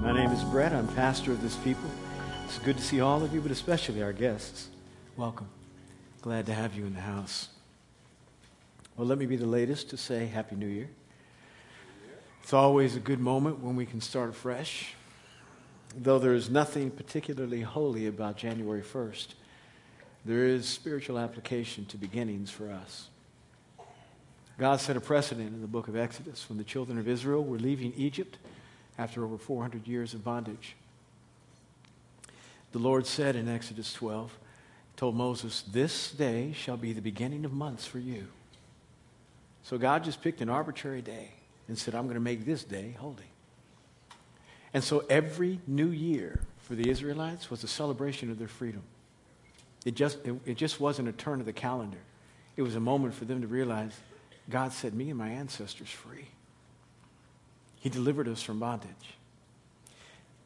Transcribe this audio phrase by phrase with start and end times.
[0.00, 0.72] My name is Brett.
[0.72, 1.90] I'm pastor of this people.
[2.46, 4.68] It's good to see all of you, but especially our guests.
[5.14, 5.48] Welcome.
[6.22, 7.50] Glad to have you in the house.
[8.96, 10.88] Well, let me be the latest to say Happy New Year.
[12.42, 14.94] It's always a good moment when we can start afresh.
[15.94, 19.34] Though there is nothing particularly holy about January 1st,
[20.24, 23.08] there is spiritual application to beginnings for us.
[24.58, 27.58] God set a precedent in the book of Exodus when the children of Israel were
[27.58, 28.38] leaving Egypt
[29.00, 30.76] after over 400 years of bondage.
[32.72, 34.38] The Lord said in Exodus 12,
[34.96, 38.26] told Moses, This day shall be the beginning of months for you.
[39.62, 41.30] So God just picked an arbitrary day
[41.66, 43.16] and said, I'm going to make this day holy.
[44.74, 48.82] And so every new year for the Israelites was a celebration of their freedom.
[49.86, 51.98] It just, it, it just wasn't a turn of the calendar.
[52.56, 53.98] It was a moment for them to realize
[54.50, 56.28] God set me and my ancestors free.
[57.80, 59.16] He delivered us from bondage.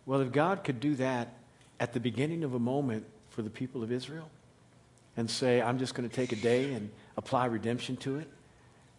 [0.07, 1.35] Well, if God could do that
[1.81, 4.31] at the beginning of a moment for the people of Israel
[5.17, 8.29] and say, I'm just going to take a day and apply redemption to it,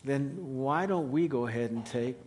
[0.03, 2.17] then why don't we go ahead and take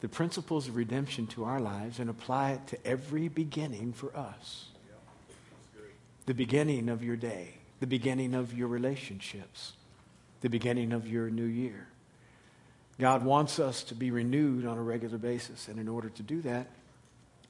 [0.00, 4.66] the principles of redemption to our lives and apply it to every beginning for us?
[6.26, 9.72] The beginning of your day, the beginning of your relationships,
[10.40, 11.88] the beginning of your new year.
[13.00, 15.68] God wants us to be renewed on a regular basis.
[15.68, 16.66] And in order to do that,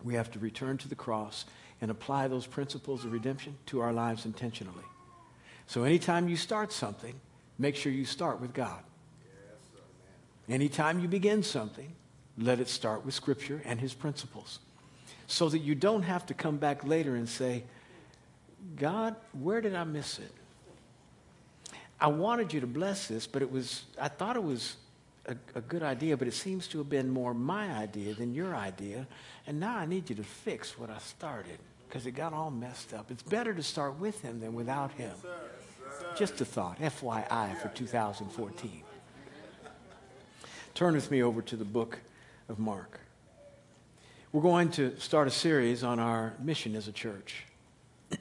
[0.05, 1.45] we have to return to the cross
[1.81, 4.85] and apply those principles of redemption to our lives intentionally.
[5.67, 7.15] So anytime you start something,
[7.59, 8.79] make sure you start with God.
[10.49, 11.93] Anytime you begin something,
[12.39, 14.61] let it start with Scripture and His principles.
[15.27, 17.65] So that you don't have to come back later and say,
[18.77, 20.33] God, where did I miss it?
[22.01, 24.77] I wanted you to bless this, but it was, I thought it was
[25.27, 28.55] a, a, good idea, but it seems to have been more my idea than your
[28.55, 29.07] idea.
[29.47, 32.95] And now I need you to fix what I started because it got all messed
[32.95, 33.11] up.
[33.11, 35.11] It's better to start with him than without him.
[35.11, 35.37] Yes, sir.
[35.85, 36.07] Yes, sir.
[36.17, 38.83] Just a thought, FYI for 2014.
[40.75, 41.99] Turn with me over to the book
[42.49, 43.01] of Mark.
[44.33, 47.45] We're going to start a series on our mission as a church.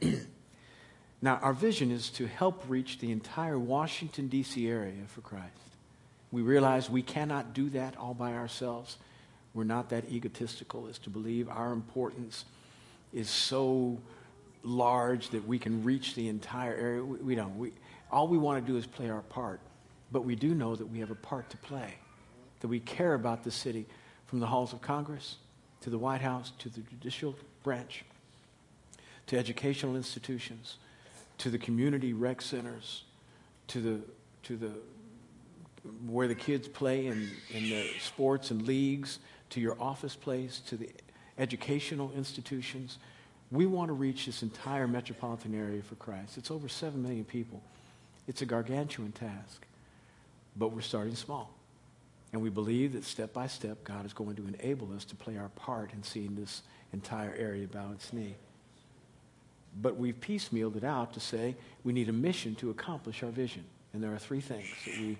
[1.21, 4.67] now, our vision is to help reach the entire Washington, D.C.
[4.67, 5.68] area for Christ.
[6.31, 8.97] We realize we cannot do that all by ourselves.
[9.53, 12.45] We're not that egotistical as to believe our importance
[13.13, 13.97] is so
[14.63, 17.03] large that we can reach the entire area.
[17.03, 17.57] We, we don't.
[17.57, 17.71] We,
[18.11, 19.59] all we want to do is play our part.
[20.11, 21.95] But we do know that we have a part to play,
[22.61, 23.85] that we care about the city
[24.25, 25.35] from the halls of Congress
[25.81, 28.03] to the White House to the judicial branch
[29.27, 30.77] to educational institutions
[31.37, 33.03] to the community rec centers
[33.67, 33.99] to the,
[34.43, 34.71] to the
[36.07, 39.19] where the kids play in, in the sports and leagues,
[39.51, 40.89] to your office place, to the
[41.37, 42.97] educational institutions.
[43.51, 46.37] We want to reach this entire metropolitan area for Christ.
[46.37, 47.61] It's over 7 million people.
[48.27, 49.65] It's a gargantuan task,
[50.55, 51.51] but we're starting small.
[52.31, 55.37] And we believe that step by step, God is going to enable us to play
[55.37, 56.61] our part in seeing this
[56.93, 58.35] entire area bow its knee.
[59.81, 63.63] But we've piecemealed it out to say we need a mission to accomplish our vision.
[63.93, 65.17] And there are three things that we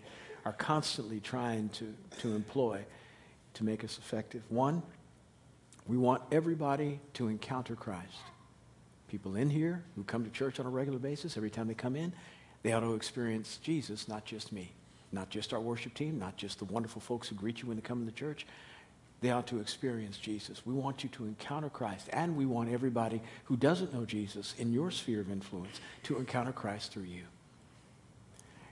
[0.50, 2.84] are constantly trying to, to employ
[3.54, 4.42] to make us effective.
[4.50, 4.82] One,
[5.86, 8.18] we want everybody to encounter Christ.
[9.10, 11.96] People in here who come to church on a regular basis, every time they come
[11.96, 12.14] in,
[12.64, 14.72] they ought to experience Jesus, not just me,
[15.12, 17.84] not just our worship team, not just the wonderful folks who greet you when they
[17.84, 18.48] come to the church.
[19.22, 20.66] They ought to experience Jesus.
[20.66, 24.74] We want you to encounter Christ, and we want everybody who doesn't know Jesus in
[24.74, 27.26] your sphere of influence to encounter Christ through you.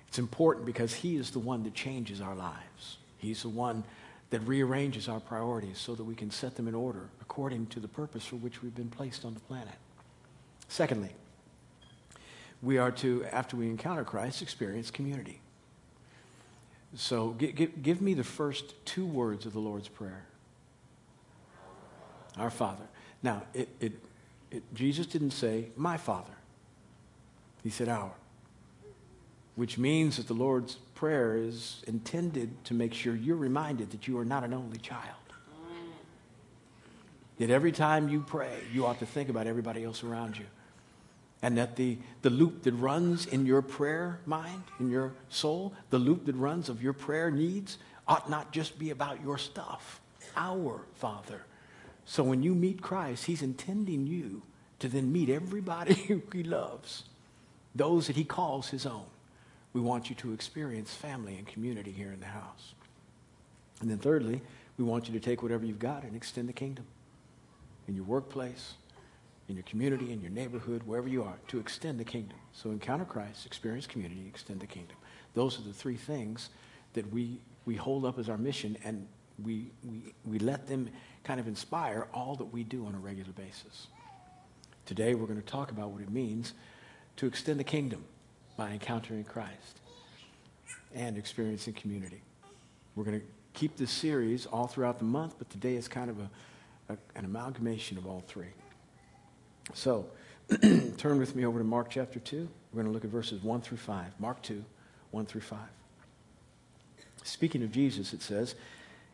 [0.08, 2.98] It's important because He is the one that changes our lives.
[3.18, 3.84] He's the one
[4.30, 7.88] that rearranges our priorities so that we can set them in order according to the
[7.88, 9.76] purpose for which we've been placed on the planet.
[10.68, 11.12] Secondly,
[12.62, 15.40] we are to, after we encounter Christ, experience community.
[16.96, 20.26] So give, give me the first two words of the Lord's Prayer
[22.38, 22.86] Our Father.
[23.22, 23.94] Now, it, it,
[24.52, 26.34] it, Jesus didn't say, My Father,
[27.64, 28.12] He said, Our
[29.58, 34.18] which means that the Lord's Prayer is intended to make sure you're reminded that you
[34.18, 35.16] are not an only child.
[37.40, 40.46] That every time you pray, you ought to think about everybody else around you.
[41.42, 46.00] And that the, the loop that runs in your prayer mind, in your soul, the
[46.00, 47.78] loop that runs of your prayer needs
[48.08, 50.02] ought not just be about your stuff.
[50.36, 51.42] Our Father.
[52.06, 54.44] So when you meet Christ, He's intending you
[54.80, 57.04] to then meet everybody who He loves,
[57.76, 59.06] those that He calls His own.
[59.74, 62.74] We want you to experience family and community here in the house.
[63.82, 64.42] And then thirdly,
[64.78, 66.86] we want you to take whatever you've got and extend the kingdom.
[67.88, 68.74] in your workplace,
[69.48, 72.38] in your community, in your neighborhood, wherever you are, to extend the kingdom.
[72.52, 74.98] So encounter Christ, experience community, extend the kingdom.
[75.34, 76.50] Those are the three things
[76.94, 79.08] that we, we hold up as our mission, and
[79.44, 80.90] we, we, we let them
[81.24, 83.88] kind of inspire all that we do on a regular basis.
[84.86, 86.54] Today, we're going to talk about what it means
[87.18, 88.04] to extend the kingdom
[88.58, 89.80] by encountering Christ
[90.94, 92.22] and experiencing community.
[92.96, 96.20] We're going to keep this series all throughout the month, but today is kind of
[96.20, 96.30] a,
[96.90, 98.54] a an amalgamation of all three.
[99.74, 100.08] So,
[100.98, 102.48] turn with me over to Mark chapter 2.
[102.72, 104.20] We're going to look at verses 1 through 5.
[104.20, 104.64] Mark 2,
[105.12, 105.60] 1 through 5.
[107.24, 108.56] Speaking of Jesus, it says,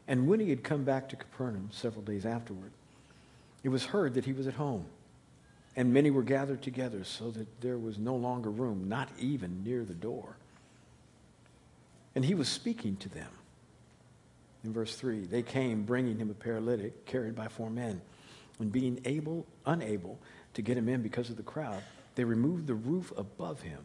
[0.08, 2.72] And when he had come back to Capernaum several days afterward,
[3.64, 4.86] it was heard that he was at home.
[5.76, 9.84] And many were gathered together so that there was no longer room, not even near
[9.84, 10.38] the door.
[12.16, 13.30] And he was speaking to them.
[14.64, 18.02] In verse 3, they came bringing him a paralytic carried by four men.
[18.60, 20.20] And being able, unable
[20.54, 21.82] to get him in because of the crowd,
[22.16, 23.80] they removed the roof above him.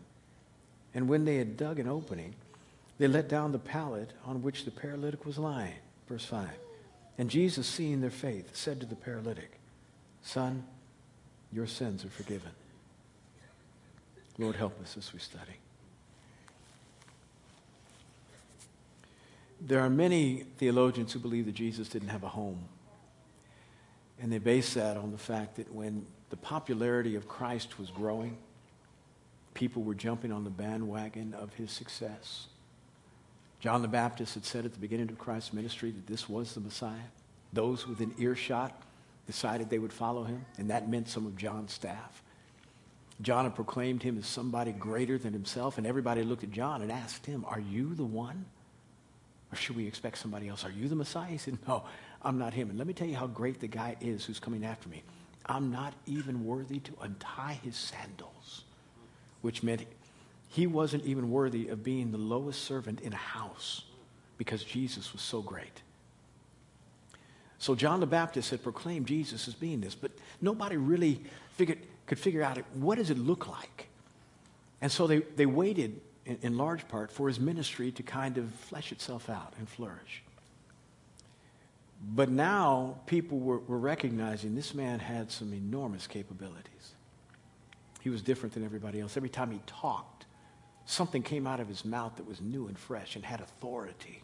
[0.94, 2.34] And when they had dug an opening,
[2.99, 5.75] they let down the pallet on which the paralytic was lying.
[6.08, 6.49] Verse 5.
[7.17, 9.58] And Jesus, seeing their faith, said to the paralytic,
[10.23, 10.64] Son,
[11.52, 12.50] your sins are forgiven.
[14.38, 15.56] Lord, help us as we study.
[19.60, 22.60] There are many theologians who believe that Jesus didn't have a home.
[24.20, 28.36] And they base that on the fact that when the popularity of Christ was growing,
[29.54, 32.46] people were jumping on the bandwagon of his success.
[33.60, 36.60] John the Baptist had said at the beginning of Christ's ministry that this was the
[36.60, 37.10] Messiah.
[37.52, 38.80] Those within earshot
[39.28, 42.22] decided they would follow him, and that meant some of John's staff.
[43.20, 46.90] John had proclaimed him as somebody greater than himself, and everybody looked at John and
[46.90, 48.46] asked him, Are you the one?
[49.52, 50.64] Or should we expect somebody else?
[50.64, 51.30] Are you the Messiah?
[51.30, 51.84] He said, No,
[52.22, 52.70] I'm not him.
[52.70, 55.02] And let me tell you how great the guy is who's coming after me.
[55.44, 58.64] I'm not even worthy to untie his sandals,
[59.42, 59.84] which meant
[60.48, 63.82] he wasn't even worthy of being the lowest servant in a house
[64.38, 65.82] because Jesus was so great.
[67.58, 71.20] So John the Baptist had proclaimed Jesus as being this, but nobody really
[71.55, 73.88] figured, could figure out what does it look like.
[74.81, 78.49] And so they, they waited in, in large part for his ministry to kind of
[78.55, 80.22] flesh itself out and flourish.
[82.14, 86.93] But now people were, were recognizing this man had some enormous capabilities.
[88.00, 89.16] He was different than everybody else.
[89.16, 90.26] Every time he talked,
[90.87, 94.22] something came out of his mouth that was new and fresh and had authority.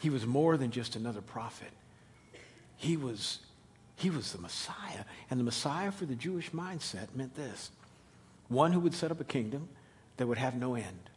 [0.00, 1.70] He was more than just another prophet.
[2.80, 3.40] He was,
[3.96, 5.04] he was the Messiah.
[5.30, 7.70] And the Messiah for the Jewish mindset meant this
[8.48, 9.68] one who would set up a kingdom
[10.16, 11.10] that would have no end.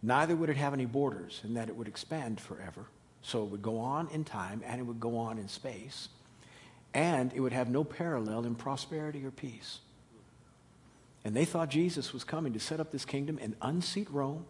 [0.00, 2.86] Neither would it have any borders, and that it would expand forever.
[3.20, 6.08] So it would go on in time and it would go on in space.
[6.94, 9.80] And it would have no parallel in prosperity or peace.
[11.24, 14.46] And they thought Jesus was coming to set up this kingdom and unseat Rome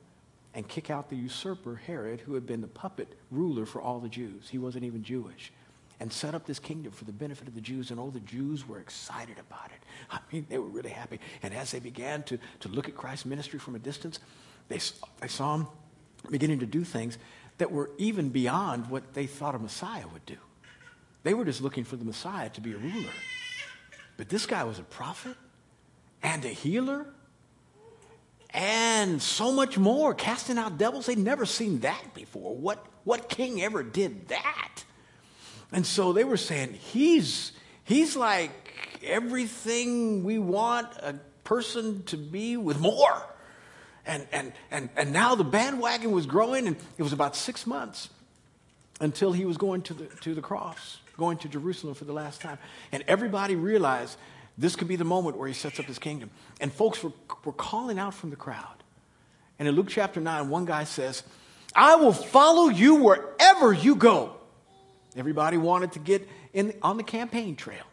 [0.53, 4.11] and kick out the usurper Herod, who had been the puppet ruler for all the
[4.11, 4.50] Jews.
[4.50, 5.50] He wasn't even Jewish.
[5.98, 7.90] And set up this kingdom for the benefit of the Jews.
[7.90, 9.82] And all the Jews were excited about it.
[10.10, 11.20] I mean, they were really happy.
[11.43, 14.19] And as they began to, to look at Christ's ministry from a distance,
[14.69, 14.81] they,
[15.20, 15.66] they saw him
[16.31, 17.19] beginning to do things
[17.58, 20.37] that were even beyond what they thought a Messiah would do.
[21.22, 23.10] They were just looking for the Messiah to be a ruler.
[24.16, 25.37] But this guy was a prophet
[26.22, 27.06] and a healer
[28.50, 31.06] and so much more, casting out devils.
[31.06, 32.56] They'd never seen that before.
[32.56, 34.84] What, what king ever did that?
[35.73, 37.53] And so they were saying, he's,
[37.85, 38.51] he's like
[39.05, 43.23] everything we want a person to be with more.
[44.06, 48.08] And, and, and, and now the bandwagon was growing, and it was about six months
[49.01, 52.41] until he was going to the, to the cross, going to Jerusalem for the last
[52.41, 52.58] time.
[52.93, 54.17] And everybody realized
[54.56, 56.31] this could be the moment where he sets up his kingdom.
[56.61, 57.13] And folks were,
[57.44, 58.82] were calling out from the crowd.
[59.58, 61.23] And in Luke chapter 9, one guy says,
[61.75, 64.35] I will follow you wherever you go.
[65.17, 67.85] Everybody wanted to get in, on the campaign trail.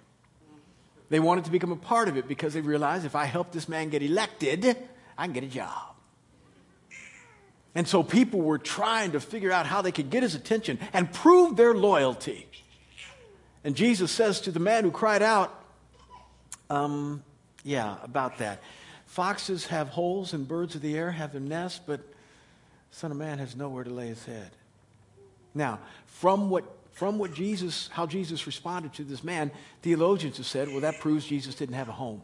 [1.10, 3.70] They wanted to become a part of it because they realized if I help this
[3.70, 4.78] man get elected,
[5.18, 5.94] I can get a job.
[7.76, 11.12] And so people were trying to figure out how they could get his attention and
[11.12, 12.48] prove their loyalty.
[13.64, 15.60] And Jesus says to the man who cried out,
[16.70, 17.24] um,
[17.64, 18.62] yeah, about that.
[19.06, 22.02] Foxes have holes and birds of the air have their nests, but
[22.92, 24.50] Son of Man has nowhere to lay his head.
[25.54, 30.70] Now, from what, from what Jesus, how Jesus responded to this man, theologians have said,
[30.70, 32.22] well, that proves Jesus didn't have a home.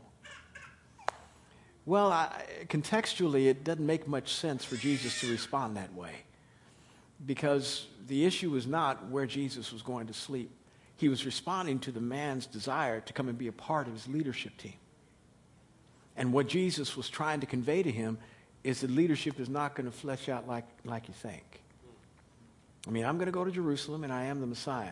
[1.85, 2.31] Well, I,
[2.67, 6.11] contextually, it doesn't make much sense for Jesus to respond that way
[7.25, 10.51] because the issue was not where Jesus was going to sleep.
[10.97, 14.07] He was responding to the man's desire to come and be a part of his
[14.07, 14.75] leadership team.
[16.15, 18.19] And what Jesus was trying to convey to him
[18.63, 21.61] is that leadership is not going to flesh out like, like you think.
[22.87, 24.91] I mean, I'm going to go to Jerusalem and I am the Messiah.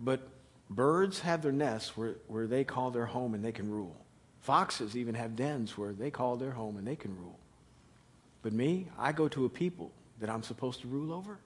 [0.00, 0.28] But
[0.70, 3.96] birds have their nests where, where they call their home and they can rule.
[4.40, 7.38] Foxes even have dens where they call their home and they can rule.
[8.42, 9.90] But me, I go to a people
[10.20, 11.38] that I'm supposed to rule over,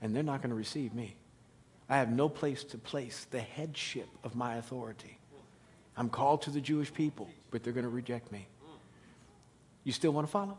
[0.00, 1.16] and they're not going to receive me.
[1.88, 5.18] I have no place to place the headship of my authority.
[5.96, 8.46] I'm called to the Jewish people, but they're going to reject me.
[9.84, 10.58] You still want to follow?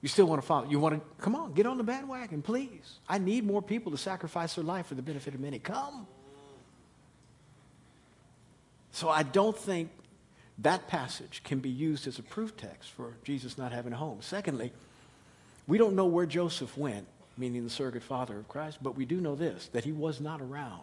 [0.00, 0.68] You still want to follow?
[0.68, 2.98] You want to come on, get on the bandwagon, please.
[3.08, 5.58] I need more people to sacrifice their life for the benefit of many.
[5.58, 6.06] Come.
[8.92, 9.90] So I don't think
[10.58, 14.18] that passage can be used as a proof text for Jesus not having a home.
[14.20, 14.72] Secondly,
[15.66, 19.20] we don't know where Joseph went, meaning the surrogate father of Christ, but we do
[19.20, 20.82] know this that he was not around.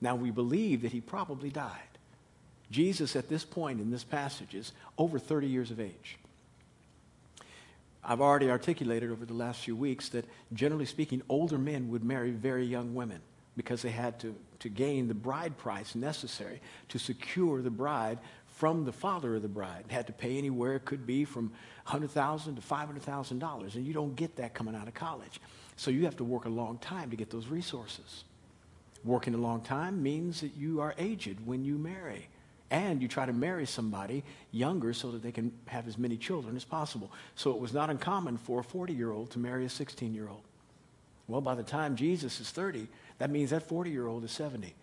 [0.00, 1.80] Now we believe that he probably died.
[2.70, 6.18] Jesus, at this point in this passage, is over 30 years of age.
[8.08, 12.30] I've already articulated over the last few weeks that, generally speaking, older men would marry
[12.30, 13.20] very young women
[13.56, 16.60] because they had to, to gain the bride price necessary
[16.90, 19.86] to secure the bride from the father of the bride.
[19.88, 21.52] Had to pay anywhere, it could be from
[21.88, 25.40] $100,000 to $500,000, and you don't get that coming out of college.
[25.74, 28.22] So you have to work a long time to get those resources.
[29.04, 32.28] Working a long time means that you are aged when you marry
[32.70, 36.56] and you try to marry somebody younger so that they can have as many children
[36.56, 37.12] as possible.
[37.34, 40.28] So it was not uncommon for a 40 year old to marry a 16 year
[40.28, 40.42] old.
[41.28, 42.86] Well, by the time Jesus is 30,
[43.18, 44.74] that means that 40 year old is 70.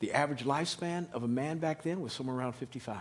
[0.00, 2.98] The average lifespan of a man back then was somewhere around 55.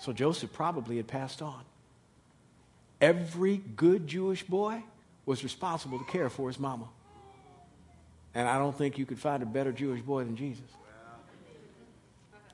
[0.00, 1.62] So Joseph probably had passed on.
[3.00, 4.82] Every good Jewish boy
[5.26, 6.88] was responsible to care for his mama.
[8.34, 10.66] And I don't think you could find a better Jewish boy than Jesus.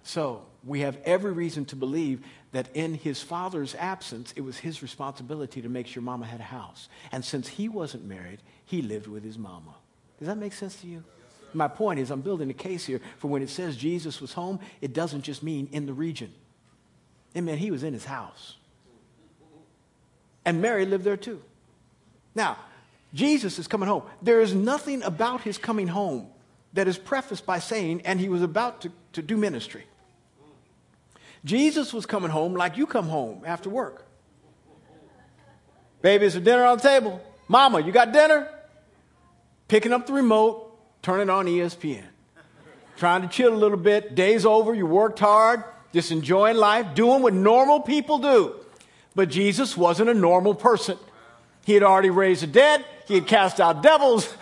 [0.02, 4.82] So we have every reason to believe that in his father's absence, it was his
[4.82, 6.88] responsibility to make sure mama had a house.
[7.12, 9.74] And since he wasn't married, he lived with his mama.
[10.18, 11.04] Does that make sense to you?
[11.52, 14.60] My point is, I'm building a case here for when it says Jesus was home,
[14.80, 16.32] it doesn't just mean in the region.
[17.34, 18.56] It meant he was in his house.
[20.44, 21.42] And Mary lived there too.
[22.34, 22.56] Now,
[23.12, 24.02] Jesus is coming home.
[24.22, 26.28] There is nothing about his coming home
[26.72, 29.84] that is prefaced by saying, and he was about to, to do ministry.
[31.44, 34.06] Jesus was coming home like you come home after work.
[36.02, 37.20] Baby, is there dinner on the table?
[37.48, 38.48] Mama, you got dinner?
[39.68, 42.04] Picking up the remote, turning on ESPN.
[42.96, 44.14] Trying to chill a little bit.
[44.14, 48.54] Day's over, you worked hard, just enjoying life, doing what normal people do.
[49.14, 50.98] But Jesus wasn't a normal person.
[51.64, 54.32] He had already raised the dead, he had cast out devils,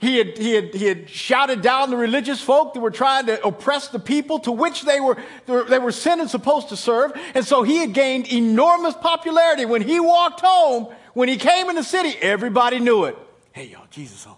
[0.00, 3.44] he had, he, had, he had shouted down the religious folk that were trying to
[3.44, 7.12] oppress the people to which they were, they were sent and supposed to serve.
[7.34, 9.64] And so he had gained enormous popularity.
[9.64, 13.18] When he walked home, when he came in the city, everybody knew it.
[13.50, 14.36] Hey, y'all, Jesus home.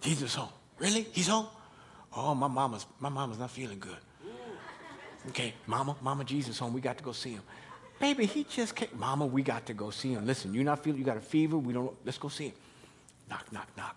[0.00, 0.48] Jesus home.
[0.78, 1.06] Really?
[1.12, 1.46] He's home?
[2.16, 3.96] Oh, my mama's, my mama's not feeling good.
[5.28, 6.72] Okay, mama, mama, Jesus home.
[6.72, 7.42] We got to go see him.
[8.00, 8.88] Baby, he just came.
[8.96, 10.26] Mama, we got to go see him.
[10.26, 11.56] Listen, you're not feeling, you got a fever.
[11.56, 12.54] We don't, let's go see him.
[13.30, 13.96] Knock, knock, knock.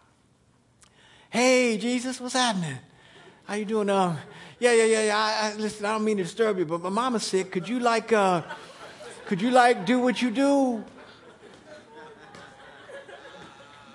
[1.29, 2.79] Hey, Jesus, what's happening?
[3.45, 3.89] How you doing?
[3.89, 4.17] Um,
[4.57, 5.17] yeah, yeah, yeah, yeah.
[5.17, 7.51] I, I, listen, I don't mean to disturb you, but my mama's sick.
[7.51, 8.41] Could you like, uh,
[9.27, 10.83] could you like do what you do?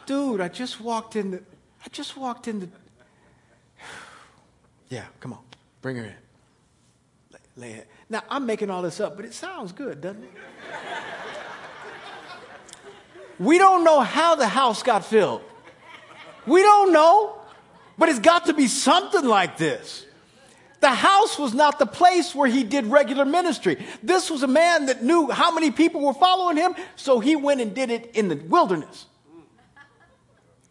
[0.06, 1.42] Dude, I just walked in the,
[1.84, 2.68] I just walked in the,
[4.88, 5.40] yeah, come on,
[5.82, 6.14] bring her in.
[7.32, 7.88] Lay, lay it.
[8.08, 10.30] Now, I'm making all this up, but it sounds good, doesn't it?
[13.40, 15.42] we don't know how the house got filled.
[16.46, 17.38] We don't know,
[17.98, 20.04] but it's got to be something like this.
[20.80, 23.82] The house was not the place where he did regular ministry.
[24.02, 27.62] This was a man that knew how many people were following him, so he went
[27.62, 29.06] and did it in the wilderness.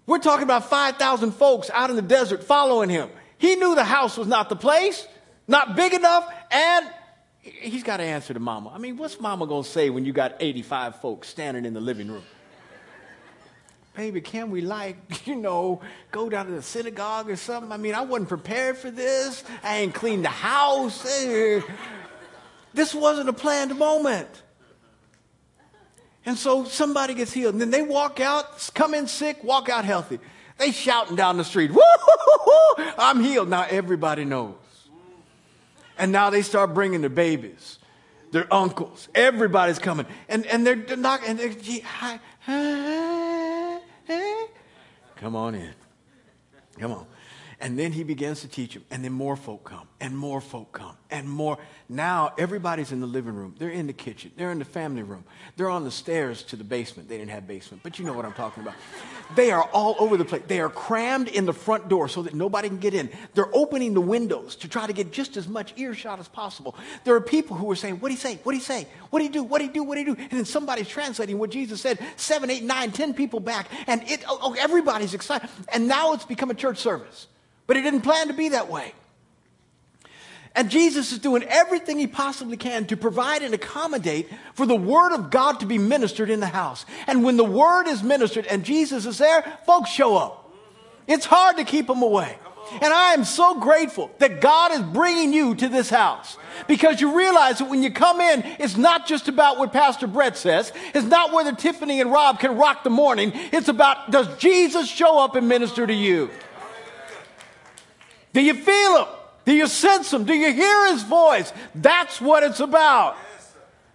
[0.05, 3.09] We're talking about 5,000 folks out in the desert following him.
[3.37, 5.07] He knew the house was not the place,
[5.47, 6.89] not big enough, and
[7.39, 8.71] he's got to answer to mama.
[8.73, 11.81] I mean, what's mama going to say when you got 85 folks standing in the
[11.81, 12.23] living room?
[13.95, 14.97] Baby, can we like,
[15.27, 15.81] you know,
[16.11, 17.71] go down to the synagogue or something?
[17.71, 19.43] I mean, I wasn't prepared for this.
[19.63, 21.05] I ain't cleaned the house.
[21.05, 21.61] Eh.
[22.73, 24.29] This wasn't a planned moment.
[26.25, 27.53] And so somebody gets healed.
[27.53, 30.19] And then they walk out, come in sick, walk out healthy.
[30.57, 31.81] They shouting down the street, woo
[32.97, 33.49] I'm healed.
[33.49, 34.55] Now everybody knows.
[35.97, 37.77] And now they start bringing the babies,
[38.31, 39.09] their uncles.
[39.13, 40.05] Everybody's coming.
[40.27, 43.22] And, and they're, knocking, and they're, hi, hi,
[45.23, 45.73] Come on in.
[46.77, 47.05] Come on.
[47.61, 48.83] And then he begins to teach them.
[48.91, 49.87] And then more folk come.
[50.01, 50.97] And more folk come.
[51.13, 51.59] And more.
[51.89, 53.53] Now everybody's in the living room.
[53.59, 54.31] They're in the kitchen.
[54.35, 55.23] They're in the family room.
[55.55, 57.07] They're on the stairs to the basement.
[57.07, 58.73] They didn't have basement, but you know what I'm talking about.
[59.35, 60.41] They are all over the place.
[60.47, 63.11] They are crammed in the front door so that nobody can get in.
[63.35, 66.75] They're opening the windows to try to get just as much earshot as possible.
[67.03, 68.39] There are people who are saying, What do he say?
[68.41, 68.87] What do he say?
[69.11, 69.43] What do he do?
[69.43, 69.83] What do he do?
[69.83, 70.15] What do he do?
[70.19, 73.67] And then somebody's translating what Jesus said seven, eight, nine, ten people back.
[73.85, 75.47] And it, oh, oh everybody's excited.
[75.71, 77.27] And now it's become a church service.
[77.67, 78.93] But he didn't plan to be that way.
[80.55, 85.13] And Jesus is doing everything he possibly can to provide and accommodate for the word
[85.13, 86.85] of God to be ministered in the house.
[87.07, 90.53] And when the word is ministered and Jesus is there, folks show up.
[91.07, 92.37] It's hard to keep them away.
[92.81, 97.17] And I am so grateful that God is bringing you to this house because you
[97.17, 100.71] realize that when you come in, it's not just about what Pastor Brett says.
[100.93, 103.31] It's not whether Tiffany and Rob can rock the morning.
[103.33, 106.29] It's about does Jesus show up and minister to you?
[108.33, 109.07] Do you feel him?
[109.45, 110.23] Do you sense him?
[110.23, 111.51] Do you hear his voice?
[111.75, 113.17] That's what it's about.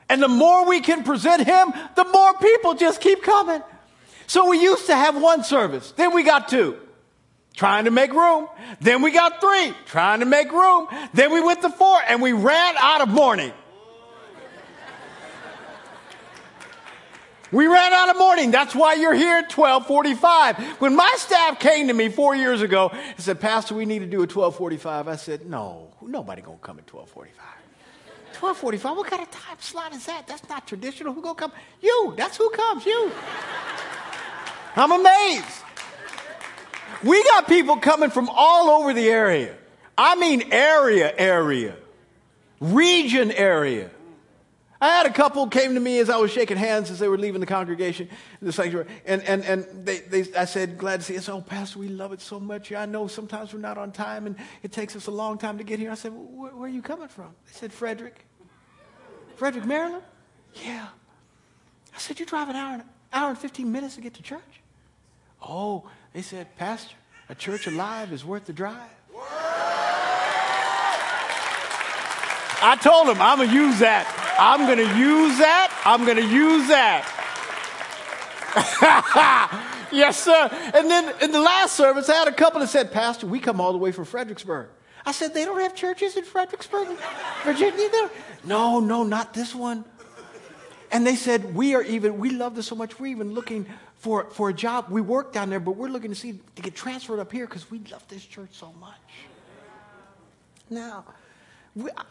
[0.09, 3.62] And the more we can present him, the more people just keep coming.
[4.26, 6.76] So we used to have one service, then we got two,
[7.57, 8.47] trying to make room.
[8.81, 10.87] Then we got three, trying to make room.
[11.14, 13.52] Then we went to four, and we ran out of morning.
[17.50, 18.50] We ran out of morning.
[18.50, 20.81] That's why you're here at 1245.
[20.81, 24.07] When my staff came to me four years ago and said, Pastor, we need to
[24.07, 27.45] do a 1245, I said, no, nobody going to come at 1245.
[28.40, 30.26] 1245, what kind of time slot is that?
[30.26, 31.12] That's not traditional.
[31.12, 31.52] Who going to come?
[31.81, 32.14] You.
[32.17, 32.85] That's who comes.
[32.85, 33.11] You.
[34.76, 35.64] I'm amazed.
[37.02, 39.57] We got people coming from all over the area.
[39.97, 41.76] I mean area, area.
[42.61, 43.90] Region area.
[44.81, 47.19] I had a couple came to me as I was shaking hands as they were
[47.19, 48.09] leaving the congregation,
[48.41, 51.29] the sanctuary, and, and, and they, they, I said, glad to see us.
[51.29, 52.71] Oh, Pastor, we love it so much.
[52.71, 55.65] I know sometimes we're not on time and it takes us a long time to
[55.65, 55.91] get here.
[55.91, 57.35] I said, where, are you coming from?
[57.47, 58.25] They said, Frederick.
[59.35, 60.05] Frederick, Maryland?
[60.64, 60.87] Yeah.
[61.95, 64.62] I said, you drive an hour, an hour and 15 minutes to get to church?
[65.43, 66.95] Oh, they said, Pastor,
[67.29, 68.91] a church alive is worth the drive.
[72.61, 74.28] I told them I'm to use that.
[74.38, 75.83] I'm going to use that.
[75.85, 77.05] I'm going to use that.
[79.92, 80.48] yes, sir.
[80.74, 83.61] And then in the last service, I had a couple that said, Pastor, we come
[83.61, 84.68] all the way from Fredericksburg.
[85.05, 86.88] I said, they don't have churches in Fredericksburg,
[87.44, 87.85] Virginia?
[87.85, 88.11] Either.
[88.44, 89.85] No, no, not this one.
[90.90, 94.31] And they said, we are even, we love this so much, we're even looking for,
[94.31, 94.87] for a job.
[94.90, 97.70] We work down there, but we're looking to see to get transferred up here because
[97.70, 98.94] we love this church so much.
[100.70, 101.05] Now,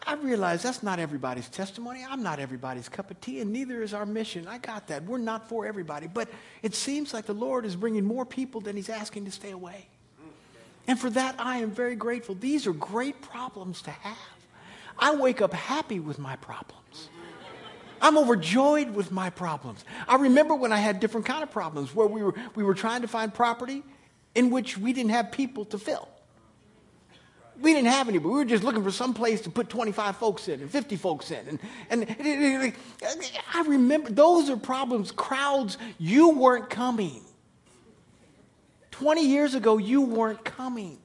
[0.06, 2.04] I realize that's not everybody's testimony.
[2.08, 4.46] I'm not everybody's cup of tea, and neither is our mission.
[4.46, 5.04] I got that.
[5.04, 6.06] We're not for everybody.
[6.06, 6.28] But
[6.62, 9.88] it seems like the Lord is bringing more people than He's asking to stay away.
[10.86, 12.34] And for that, I am very grateful.
[12.34, 14.16] These are great problems to have.
[14.98, 17.08] I wake up happy with my problems.
[18.00, 19.84] I'm overjoyed with my problems.
[20.06, 23.02] I remember when I had different kind of problems where we were, we were trying
[23.02, 23.82] to find property
[24.34, 26.08] in which we didn't have people to fill
[27.60, 30.16] we didn't have any, but we were just looking for some place to put 25
[30.16, 31.58] folks in and 50 folks in.
[31.90, 32.74] And, and
[33.52, 37.22] I remember those are problems, crowds, you weren't coming.
[38.92, 40.98] 20 years ago, you weren't coming.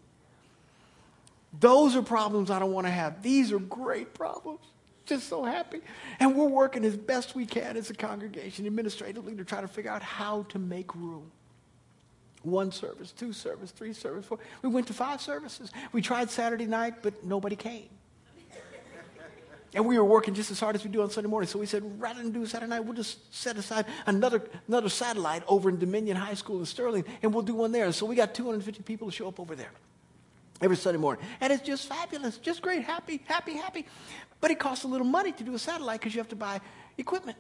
[1.60, 3.22] Those are problems I don't want to have.
[3.22, 4.62] These are great problems.
[5.06, 5.82] Just so happy.
[6.20, 9.92] And we're working as best we can as a congregation administratively to try to figure
[9.92, 11.32] out how to make room
[12.44, 14.40] one service, two service, three service, four.
[14.62, 15.72] We went to five services.
[15.92, 17.90] We tried Saturday night, but nobody came.
[19.76, 21.48] And we were working just as hard as we do on Sunday morning.
[21.48, 25.42] So we said, rather than do Saturday night, we'll just set aside another, another satellite
[25.48, 27.92] over in Dominion High School in Sterling, and we'll do one there.
[27.92, 29.72] So we got 250 people to show up over there
[30.62, 31.26] every Sunday morning.
[31.42, 33.86] And it's just fabulous, just great, happy, happy, happy.
[34.40, 36.62] But it costs a little money to do a satellite because you have to buy
[37.00, 37.38] equipment.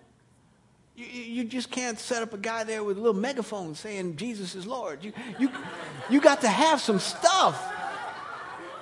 [0.95, 4.55] You, you just can't set up a guy there with a little megaphone saying Jesus
[4.55, 5.03] is Lord.
[5.03, 5.49] You, you,
[6.09, 7.71] you got to have some stuff.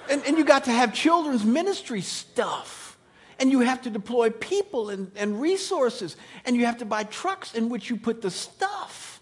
[0.10, 2.98] And, and you got to have children's ministry stuff.
[3.40, 6.18] And you have to deploy people and, and resources.
[6.46, 9.22] And you have to buy trucks in which you put the stuff.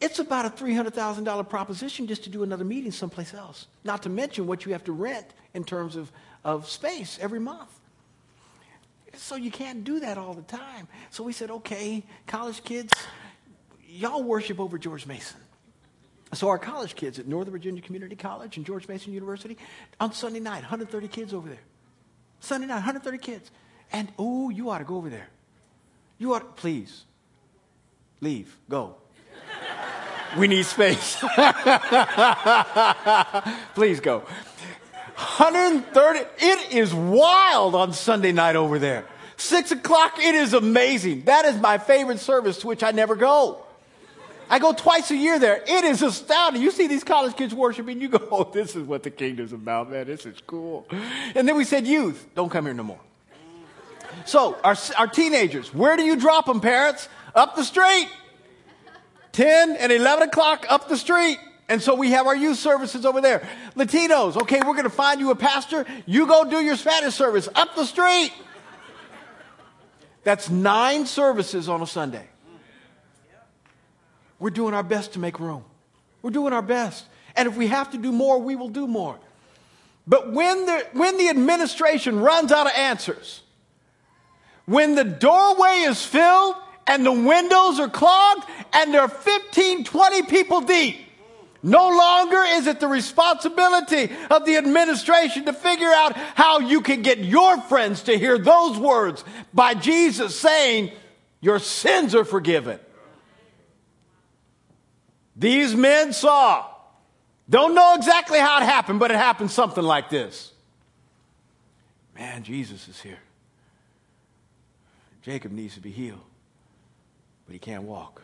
[0.00, 3.66] It's about a $300,000 proposition just to do another meeting someplace else.
[3.84, 6.12] Not to mention what you have to rent in terms of,
[6.44, 7.77] of space every month.
[9.14, 10.88] So you can't do that all the time.
[11.10, 12.92] So we said, okay, college kids,
[13.88, 15.40] y'all worship over George Mason.
[16.34, 19.56] So our college kids at Northern Virginia Community College and George Mason University,
[19.98, 21.58] on Sunday night, 130 kids over there.
[22.40, 23.50] Sunday night, 130 kids.
[23.92, 25.28] And, oh, you ought to go over there.
[26.18, 27.04] You ought to, please,
[28.20, 28.96] leave, go.
[30.38, 31.16] we need space.
[33.74, 34.24] Please go.
[35.18, 36.20] 130.
[36.38, 39.04] It is wild on Sunday night over there.
[39.36, 41.22] Six o'clock, it is amazing.
[41.24, 43.64] That is my favorite service to which I never go.
[44.48, 45.60] I go twice a year there.
[45.66, 46.62] It is astounding.
[46.62, 49.90] You see these college kids worshiping, you go, oh, this is what the kingdom's about,
[49.90, 50.06] man.
[50.06, 50.86] This is cool.
[51.34, 53.00] And then we said, youth, don't come here no more.
[54.24, 57.08] So, our, our teenagers, where do you drop them, parents?
[57.34, 58.08] Up the street.
[59.32, 61.38] 10 and 11 o'clock up the street.
[61.68, 63.46] And so we have our youth services over there.
[63.76, 65.84] Latinos, okay, we're going to find you a pastor.
[66.06, 68.32] You go do your Spanish service up the street.
[70.24, 72.26] That's nine services on a Sunday.
[74.38, 75.64] We're doing our best to make room.
[76.22, 77.04] We're doing our best.
[77.36, 79.18] And if we have to do more, we will do more.
[80.06, 83.42] But when the, when the administration runs out of answers,
[84.64, 86.54] when the doorway is filled
[86.86, 91.07] and the windows are clogged and there are 15, 20 people deep,
[91.62, 97.02] no longer is it the responsibility of the administration to figure out how you can
[97.02, 100.92] get your friends to hear those words by Jesus saying,
[101.40, 102.78] Your sins are forgiven.
[105.34, 106.66] These men saw.
[107.50, 110.52] Don't know exactly how it happened, but it happened something like this.
[112.16, 113.20] Man, Jesus is here.
[115.22, 116.20] Jacob needs to be healed,
[117.46, 118.22] but he can't walk.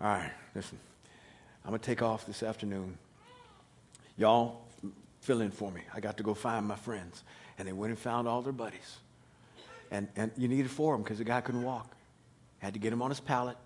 [0.00, 0.78] All right, listen.
[1.68, 2.96] I'm going to take off this afternoon.
[4.16, 4.62] Y'all,
[5.20, 5.82] fill in for me.
[5.92, 7.22] I got to go find my friends.
[7.58, 8.96] And they went and found all their buddies.
[9.90, 11.94] And, and you needed four of them because the guy couldn't walk.
[12.60, 13.58] Had to get him on his pallet,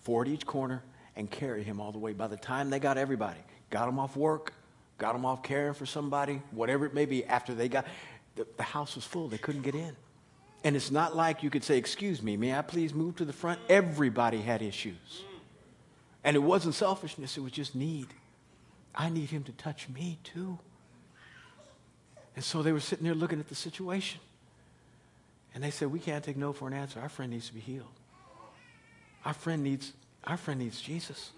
[0.00, 0.82] four at each corner,
[1.16, 2.14] and carry him all the way.
[2.14, 4.54] By the time they got everybody, got him off work,
[4.96, 7.84] got him off caring for somebody, whatever it may be, after they got,
[8.36, 9.28] the, the house was full.
[9.28, 9.94] They couldn't get in.
[10.64, 13.34] And it's not like you could say, Excuse me, may I please move to the
[13.34, 13.60] front?
[13.68, 15.24] Everybody had issues.
[16.24, 18.08] And it wasn't selfishness, it was just need.
[18.94, 20.58] I need him to touch me too.
[22.34, 24.20] And so they were sitting there looking at the situation.
[25.54, 27.00] And they said, We can't take no for an answer.
[27.00, 27.86] Our friend needs to be healed.
[29.24, 29.92] Our friend needs
[30.24, 31.30] our friend needs Jesus.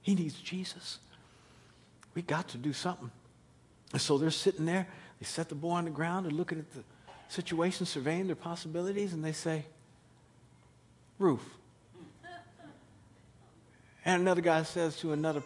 [0.00, 0.98] He needs Jesus.
[2.14, 3.10] We got to do something.
[3.92, 4.88] And so they're sitting there.
[5.20, 6.82] They set the boy on the ground and looking at the
[7.28, 9.64] situation, surveying their possibilities, and they say,
[11.18, 11.42] roof.
[14.04, 15.42] And another guy says to another,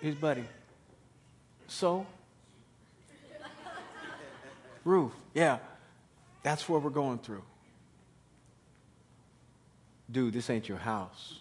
[0.00, 0.44] his buddy,
[1.66, 2.06] so?
[4.84, 5.12] roof.
[5.34, 5.58] Yeah,
[6.42, 7.42] that's what we're going through.
[10.10, 11.40] Dude, this ain't your house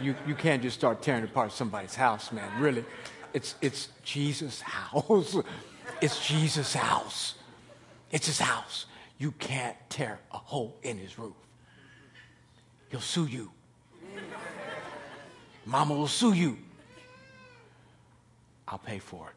[0.00, 2.48] you, you can't just start tearing apart somebody's house, man.
[2.60, 2.84] Really.
[3.32, 5.36] It's, it's Jesus' house.
[6.00, 7.34] It's Jesus' house.
[8.10, 8.86] It's his house.
[9.18, 11.34] You can't tear a hole in his roof.
[12.90, 13.50] He'll sue you.
[15.66, 16.58] Mama will sue you.
[18.66, 19.34] I'll pay for it.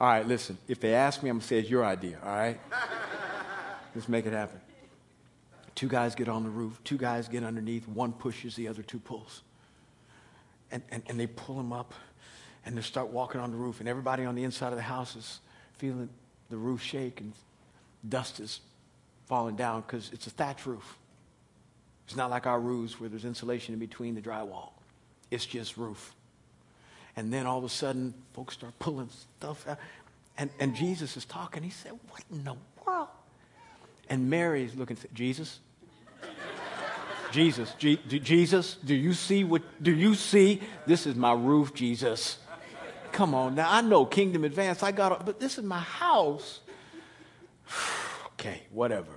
[0.00, 0.58] All right, listen.
[0.68, 2.60] If they ask me, I'm going to say it's your idea, all right?
[3.94, 4.60] Let's make it happen.
[5.74, 8.98] Two guys get on the roof, two guys get underneath, one pushes, the other two
[8.98, 9.42] pulls.
[10.70, 11.94] And, and, and they pull him up
[12.64, 15.16] and they start walking on the roof, and everybody on the inside of the house
[15.16, 15.40] is
[15.76, 16.08] feeling
[16.50, 17.32] the roof shake and
[18.08, 18.60] dust is
[19.26, 20.98] falling down because it's a thatch roof.
[22.06, 24.70] It's not like our roofs where there's insulation in between the drywall.
[25.30, 26.14] It's just roof.
[27.16, 29.78] And then all of a sudden, folks start pulling stuff out.
[30.36, 31.62] And, and Jesus is talking.
[31.62, 33.08] He said, What in the world?
[34.10, 35.60] And Mary's looking, Jesus,
[37.32, 40.60] Jesus, Jesus, do you see what, do you see?
[40.86, 42.38] This is my roof, Jesus.
[43.10, 43.54] Come on.
[43.54, 46.60] Now, I know Kingdom Advance, I got, but this is my house.
[48.34, 49.10] okay, whatever.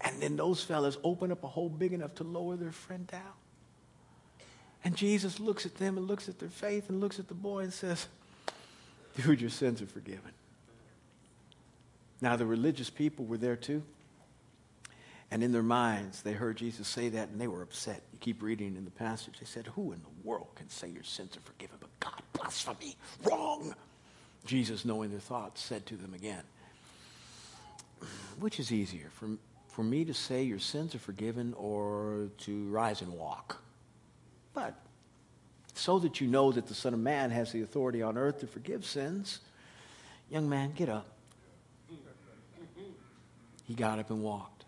[0.00, 3.22] And then those fellas open up a hole big enough to lower their friend down.
[4.84, 7.64] And Jesus looks at them and looks at their faith and looks at the boy
[7.64, 8.06] and says,
[9.16, 10.30] Dude, your sins are forgiven.
[12.20, 13.82] Now, the religious people were there too.
[15.30, 18.02] And in their minds, they heard Jesus say that and they were upset.
[18.12, 19.34] You keep reading in the passage.
[19.38, 21.76] They said, Who in the world can say your sins are forgiven?
[21.80, 23.74] But God, blasphemy, wrong.
[24.46, 26.42] Jesus, knowing their thoughts, said to them again,
[28.38, 29.28] Which is easier, for,
[29.78, 33.62] for me to say your sins are forgiven or to rise and walk?
[34.52, 34.74] But
[35.72, 38.48] so that you know that the Son of Man has the authority on earth to
[38.48, 39.38] forgive sins,
[40.30, 41.06] young man, get up.
[43.68, 44.64] He got up and walked.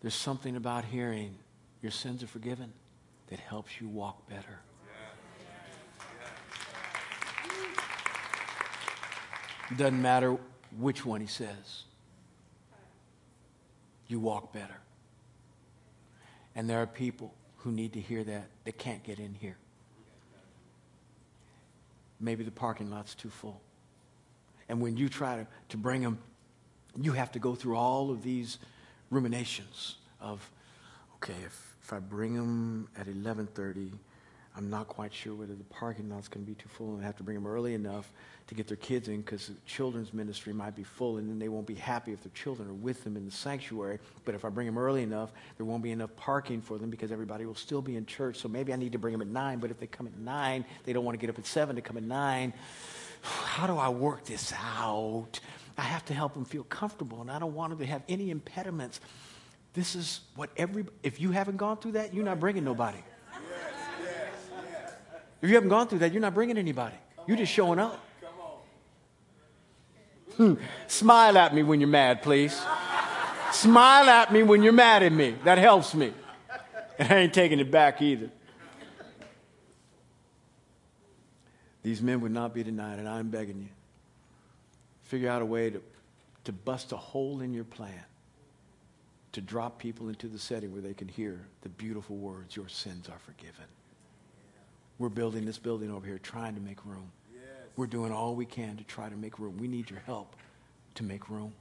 [0.00, 1.34] There's something about hearing
[1.82, 2.72] your sins are forgiven
[3.26, 4.58] that helps you walk better.
[9.76, 10.38] Doesn't matter
[10.78, 11.84] which one he says.
[14.10, 14.80] You walk better.
[16.54, 19.56] And there are people who need to hear that that can't get in here.
[22.18, 23.60] Maybe the parking lot's too full.
[24.68, 26.18] And when you try to, to bring them,
[27.00, 28.58] you have to go through all of these
[29.10, 30.48] ruminations of,
[31.16, 33.92] okay, if, if I bring them at 1130,
[34.56, 37.06] I'm not quite sure whether the parking lot's going to be too full, and I
[37.06, 38.10] have to bring them early enough
[38.48, 41.48] to get their kids in because the children's ministry might be full, and then they
[41.48, 44.00] won't be happy if their children are with them in the sanctuary.
[44.24, 47.12] But if I bring them early enough, there won't be enough parking for them because
[47.12, 48.38] everybody will still be in church.
[48.38, 50.64] So maybe I need to bring them at 9, but if they come at 9,
[50.84, 52.52] they don't want to get up at 7 to come at 9.
[53.22, 55.38] How do I work this out?
[55.78, 58.30] I have to help them feel comfortable, and I don't want them to have any
[58.30, 59.00] impediments.
[59.74, 62.98] This is what every, if you haven't gone through that, you're not bringing nobody.
[65.42, 66.96] If you haven't gone through that, you're not bringing anybody.
[67.26, 67.98] You're just showing up.
[70.36, 70.54] Hmm.
[70.86, 72.58] Smile at me when you're mad, please.
[73.52, 75.34] Smile at me when you're mad at me.
[75.44, 76.12] That helps me.
[76.98, 78.30] And I ain't taking it back either.
[81.82, 83.68] These men would not be denied, and I'm begging you.
[85.04, 85.82] Figure out a way to,
[86.44, 88.04] to bust a hole in your plan
[89.32, 93.08] to drop people into the setting where they can hear the beautiful words, Your sins
[93.08, 93.64] are forgiven.
[95.00, 97.10] We're building this building over here trying to make room.
[97.32, 97.42] Yes.
[97.74, 99.56] We're doing all we can to try to make room.
[99.56, 100.36] We need your help
[100.96, 101.54] to make room.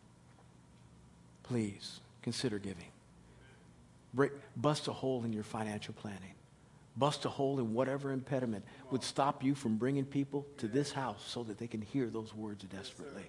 [1.43, 2.91] Please consider giving.
[4.13, 6.33] Break, bust a hole in your financial planning.
[6.97, 11.23] Bust a hole in whatever impediment would stop you from bringing people to this house
[11.25, 13.23] so that they can hear those words desperately.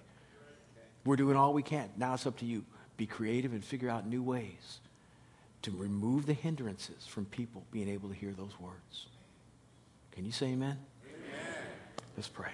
[1.05, 1.89] We're doing all we can.
[1.95, 2.65] Now it's up to you.
[2.97, 4.81] Be creative and figure out new ways
[5.61, 9.05] to remove the hindrances from people being able to hear those words.
[10.11, 10.77] Can you say amen?
[11.05, 11.39] amen?
[12.15, 12.51] Let's pray.